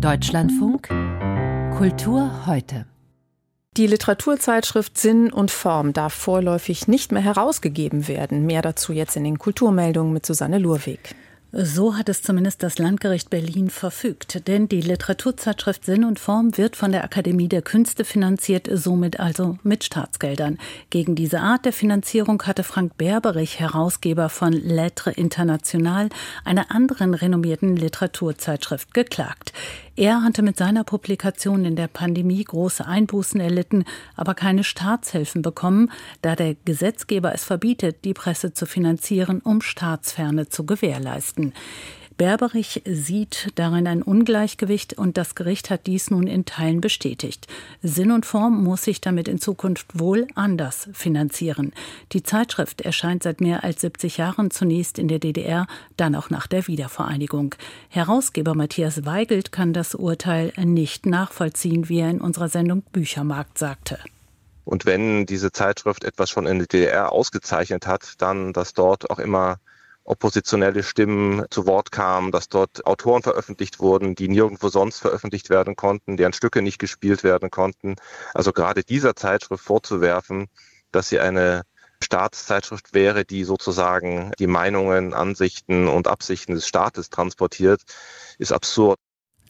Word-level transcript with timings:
Deutschlandfunk 0.00 0.86
Kultur 1.76 2.46
heute. 2.46 2.86
Die 3.76 3.88
Literaturzeitschrift 3.88 4.96
Sinn 4.96 5.32
und 5.32 5.50
Form 5.50 5.92
darf 5.92 6.14
vorläufig 6.14 6.86
nicht 6.86 7.10
mehr 7.10 7.22
herausgegeben 7.22 8.06
werden. 8.06 8.46
Mehr 8.46 8.62
dazu 8.62 8.92
jetzt 8.92 9.16
in 9.16 9.24
den 9.24 9.38
Kulturmeldungen 9.38 10.12
mit 10.12 10.24
Susanne 10.24 10.58
Lurweg. 10.58 11.16
So 11.50 11.96
hat 11.96 12.10
es 12.10 12.20
zumindest 12.20 12.62
das 12.62 12.76
Landgericht 12.76 13.30
Berlin 13.30 13.70
verfügt, 13.70 14.46
denn 14.48 14.68
die 14.68 14.82
Literaturzeitschrift 14.82 15.82
Sinn 15.82 16.04
und 16.04 16.18
Form 16.18 16.58
wird 16.58 16.76
von 16.76 16.92
der 16.92 17.04
Akademie 17.04 17.48
der 17.48 17.62
Künste 17.62 18.04
finanziert, 18.04 18.68
somit 18.70 19.18
also 19.18 19.56
mit 19.62 19.82
Staatsgeldern. 19.82 20.58
Gegen 20.90 21.14
diese 21.14 21.40
Art 21.40 21.64
der 21.64 21.72
Finanzierung 21.72 22.42
hatte 22.42 22.64
Frank 22.64 22.98
Berberich, 22.98 23.60
Herausgeber 23.60 24.28
von 24.28 24.52
Lettre 24.52 25.12
International, 25.12 26.10
einer 26.44 26.70
anderen 26.70 27.14
renommierten 27.14 27.76
Literaturzeitschrift, 27.76 28.92
geklagt. 28.92 29.54
Er 29.96 30.22
hatte 30.22 30.42
mit 30.42 30.56
seiner 30.56 30.84
Publikation 30.84 31.64
in 31.64 31.74
der 31.74 31.88
Pandemie 31.88 32.44
große 32.44 32.86
Einbußen 32.86 33.40
erlitten, 33.40 33.84
aber 34.14 34.34
keine 34.34 34.62
Staatshilfen 34.62 35.42
bekommen, 35.42 35.90
da 36.22 36.36
der 36.36 36.54
Gesetzgeber 36.64 37.34
es 37.34 37.44
verbietet, 37.44 38.04
die 38.04 38.14
Presse 38.14 38.52
zu 38.52 38.66
finanzieren, 38.66 39.40
um 39.40 39.60
Staatsferne 39.60 40.48
zu 40.48 40.64
gewährleisten. 40.64 41.37
Berberich 42.18 42.82
sieht 42.84 43.52
darin 43.54 43.86
ein 43.86 44.02
Ungleichgewicht 44.02 44.94
und 44.94 45.16
das 45.16 45.36
Gericht 45.36 45.70
hat 45.70 45.86
dies 45.86 46.10
nun 46.10 46.26
in 46.26 46.44
Teilen 46.44 46.80
bestätigt. 46.80 47.46
Sinn 47.80 48.10
und 48.10 48.26
Form 48.26 48.64
muss 48.64 48.82
sich 48.82 49.00
damit 49.00 49.28
in 49.28 49.38
Zukunft 49.38 50.00
wohl 50.00 50.26
anders 50.34 50.88
finanzieren. 50.92 51.72
Die 52.12 52.24
Zeitschrift 52.24 52.80
erscheint 52.80 53.22
seit 53.22 53.40
mehr 53.40 53.62
als 53.62 53.82
70 53.82 54.16
Jahren 54.16 54.50
zunächst 54.50 54.98
in 54.98 55.06
der 55.06 55.20
DDR, 55.20 55.68
dann 55.96 56.16
auch 56.16 56.28
nach 56.28 56.48
der 56.48 56.66
Wiedervereinigung. 56.66 57.54
Herausgeber 57.88 58.56
Matthias 58.56 59.06
Weigelt 59.06 59.52
kann 59.52 59.72
das 59.72 59.94
Urteil 59.94 60.52
nicht 60.56 61.06
nachvollziehen, 61.06 61.88
wie 61.88 62.00
er 62.00 62.10
in 62.10 62.20
unserer 62.20 62.48
Sendung 62.48 62.82
Büchermarkt 62.90 63.58
sagte. 63.58 63.96
Und 64.64 64.86
wenn 64.86 65.24
diese 65.24 65.52
Zeitschrift 65.52 66.02
etwas 66.02 66.30
schon 66.30 66.46
in 66.48 66.58
der 66.58 66.66
DDR 66.66 67.12
ausgezeichnet 67.12 67.86
hat, 67.86 68.14
dann, 68.18 68.52
dass 68.52 68.74
dort 68.74 69.08
auch 69.08 69.20
immer 69.20 69.60
oppositionelle 70.08 70.82
Stimmen 70.82 71.44
zu 71.50 71.66
Wort 71.66 71.92
kamen, 71.92 72.32
dass 72.32 72.48
dort 72.48 72.86
Autoren 72.86 73.22
veröffentlicht 73.22 73.78
wurden, 73.78 74.14
die 74.14 74.28
nirgendwo 74.28 74.68
sonst 74.68 75.00
veröffentlicht 75.00 75.50
werden 75.50 75.76
konnten, 75.76 76.16
deren 76.16 76.32
Stücke 76.32 76.62
nicht 76.62 76.78
gespielt 76.78 77.24
werden 77.24 77.50
konnten. 77.50 77.96
Also 78.32 78.52
gerade 78.52 78.84
dieser 78.84 79.14
Zeitschrift 79.14 79.62
vorzuwerfen, 79.62 80.48
dass 80.92 81.10
sie 81.10 81.20
eine 81.20 81.62
Staatszeitschrift 82.02 82.94
wäre, 82.94 83.24
die 83.24 83.44
sozusagen 83.44 84.32
die 84.38 84.46
Meinungen, 84.46 85.12
Ansichten 85.12 85.88
und 85.88 86.08
Absichten 86.08 86.54
des 86.54 86.66
Staates 86.66 87.10
transportiert, 87.10 87.82
ist 88.38 88.52
absurd. 88.52 88.98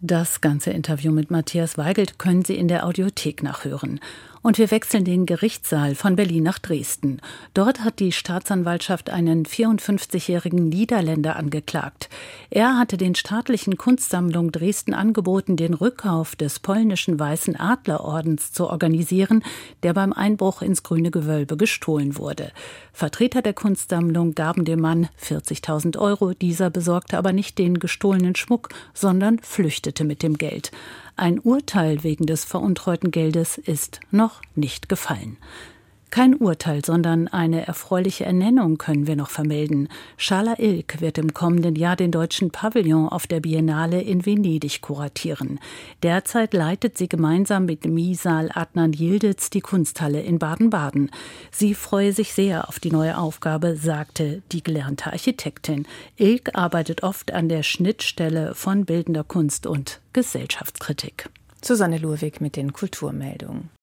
Das 0.00 0.40
ganze 0.40 0.70
Interview 0.70 1.12
mit 1.12 1.30
Matthias 1.30 1.78
Weigelt 1.78 2.18
können 2.18 2.44
Sie 2.44 2.56
in 2.56 2.68
der 2.68 2.84
Audiothek 2.84 3.42
nachhören. 3.42 4.00
Und 4.42 4.58
wir 4.58 4.70
wechseln 4.70 5.06
den 5.06 5.24
Gerichtssaal 5.24 5.94
von 5.94 6.16
Berlin 6.16 6.42
nach 6.42 6.58
Dresden. 6.58 7.22
Dort 7.54 7.82
hat 7.82 7.98
die 7.98 8.12
Staatsanwaltschaft 8.12 9.08
einen 9.08 9.46
54-jährigen 9.46 10.68
Niederländer 10.68 11.36
angeklagt. 11.36 12.10
Er 12.50 12.76
hatte 12.76 12.98
den 12.98 13.14
staatlichen 13.14 13.78
Kunstsammlungen 13.78 14.52
Dresden 14.52 14.92
angeboten, 14.92 15.56
den 15.56 15.72
Rückkauf 15.72 16.36
des 16.36 16.58
polnischen 16.58 17.18
Weißen 17.18 17.58
Adlerordens 17.58 18.52
zu 18.52 18.68
organisieren, 18.68 19.42
der 19.82 19.94
beim 19.94 20.12
Einbruch 20.12 20.60
ins 20.60 20.82
Grüne 20.82 21.10
Gewölbe 21.10 21.56
gestohlen 21.56 22.18
wurde. 22.18 22.52
Vertreter 22.92 23.40
der 23.40 23.54
Kunstsammlung 23.54 24.34
gaben 24.34 24.66
dem 24.66 24.80
Mann 24.80 25.08
40.000 25.22 25.98
Euro. 25.98 26.34
Dieser 26.34 26.68
besorgte 26.68 27.16
aber 27.16 27.32
nicht 27.32 27.56
den 27.56 27.78
gestohlenen 27.78 28.36
Schmuck, 28.36 28.68
sondern 28.92 29.38
flüchtete 29.38 29.83
mit 30.04 30.22
dem 30.22 30.38
Geld. 30.38 30.70
Ein 31.16 31.38
Urteil 31.38 32.02
wegen 32.02 32.26
des 32.26 32.44
veruntreuten 32.44 33.10
Geldes 33.10 33.58
ist 33.58 34.00
noch 34.10 34.42
nicht 34.54 34.88
gefallen. 34.88 35.36
Kein 36.14 36.36
Urteil, 36.36 36.84
sondern 36.84 37.26
eine 37.26 37.66
erfreuliche 37.66 38.24
Ernennung 38.24 38.78
können 38.78 39.08
wir 39.08 39.16
noch 39.16 39.30
vermelden. 39.30 39.88
Schala 40.16 40.54
Ilk 40.60 41.00
wird 41.00 41.18
im 41.18 41.34
kommenden 41.34 41.74
Jahr 41.74 41.96
den 41.96 42.12
deutschen 42.12 42.52
Pavillon 42.52 43.08
auf 43.08 43.26
der 43.26 43.40
Biennale 43.40 44.00
in 44.00 44.24
Venedig 44.24 44.80
kuratieren. 44.80 45.58
Derzeit 46.04 46.54
leitet 46.54 46.98
sie 46.98 47.08
gemeinsam 47.08 47.64
mit 47.64 47.84
Misal 47.84 48.48
Adnan 48.54 48.92
Yildiz 48.92 49.50
die 49.50 49.60
Kunsthalle 49.60 50.20
in 50.20 50.38
Baden-Baden. 50.38 51.10
Sie 51.50 51.74
freue 51.74 52.12
sich 52.12 52.32
sehr 52.32 52.68
auf 52.68 52.78
die 52.78 52.92
neue 52.92 53.18
Aufgabe, 53.18 53.74
sagte 53.74 54.40
die 54.52 54.62
gelernte 54.62 55.12
Architektin. 55.12 55.84
Ilk 56.16 56.54
arbeitet 56.54 57.02
oft 57.02 57.32
an 57.32 57.48
der 57.48 57.64
Schnittstelle 57.64 58.54
von 58.54 58.84
bildender 58.84 59.24
Kunst 59.24 59.66
und 59.66 60.00
Gesellschaftskritik. 60.12 61.28
Susanne 61.60 61.98
Lurwig 61.98 62.40
mit 62.40 62.54
den 62.54 62.72
Kulturmeldungen. 62.72 63.73